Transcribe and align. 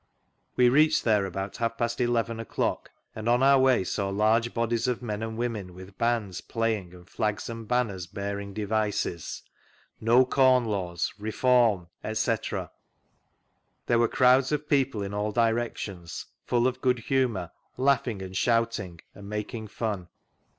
We 0.55 0.67
reached 0.67 1.03
there 1.03 1.27
about 1.27 1.57
half 1.57 1.77
past 1.77 2.01
eleven 2.01 2.39
o'clock, 2.39 2.89
and 3.15 3.29
on 3.29 3.43
our 3.43 3.59
way 3.59 3.83
saw 3.83 4.09
large 4.09 4.51
bodies 4.51 4.87
of 4.87 5.03
men 5.03 5.21
and 5.21 5.37
women 5.37 5.75
with 5.75 5.95
bands 5.99 6.41
flaying 6.41 6.95
and 6.95 7.07
flags 7.07 7.47
and 7.51 7.67
banners 7.67 8.07
bearing 8.07 8.51
devices:" 8.51 9.43
No 10.09 10.25
Com 10.25 10.65
Laws,"" 10.65 11.13
Reform," 11.19 11.87
etc. 12.03 12.71
There 13.85 13.99
were 13.99 14.07
crowds 14.07 14.51
of 14.51 14.67
peojrfe 14.67 15.05
in 15.05 15.13
all 15.13 15.31
directions, 15.31 16.25
full 16.47 16.65
of 16.65 16.81
good 16.81 16.97
humour, 16.97 17.51
laughing 17.77 18.23
and 18.23 18.35
shouting 18.35 19.01
and 19.13 19.29
making 19.29 19.67
fun. 19.67 20.07